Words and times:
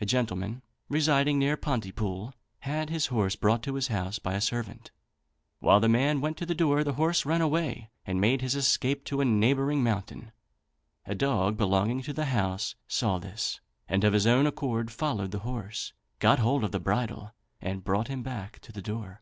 A 0.00 0.06
gentleman, 0.06 0.62
residing 0.88 1.38
near 1.38 1.54
Pontypool, 1.54 2.32
had 2.60 2.88
his 2.88 3.08
horse 3.08 3.36
brought 3.36 3.62
to 3.64 3.74
his 3.74 3.88
house 3.88 4.18
by 4.18 4.32
a 4.32 4.40
servant. 4.40 4.90
While 5.58 5.78
the 5.78 5.90
man 5.90 6.22
went 6.22 6.38
to 6.38 6.46
the 6.46 6.54
door, 6.54 6.82
the 6.82 6.94
horse 6.94 7.26
ran 7.26 7.42
away 7.42 7.90
and 8.06 8.18
made 8.18 8.40
his 8.40 8.54
escape 8.54 9.04
to 9.04 9.20
a 9.20 9.26
neighbouring 9.26 9.84
mountain. 9.84 10.32
A 11.04 11.14
dog 11.14 11.58
belonging 11.58 12.00
to 12.04 12.14
the 12.14 12.24
house 12.32 12.76
saw 12.86 13.18
this, 13.18 13.60
and 13.86 14.04
of 14.04 14.14
his 14.14 14.26
own 14.26 14.46
accord 14.46 14.90
followed 14.90 15.32
the 15.32 15.40
horse, 15.40 15.92
got 16.18 16.38
hold 16.38 16.64
of 16.64 16.72
the 16.72 16.80
bridle 16.80 17.34
and 17.60 17.84
brought 17.84 18.08
him 18.08 18.22
back 18.22 18.60
to 18.60 18.72
the 18.72 18.80
door. 18.80 19.20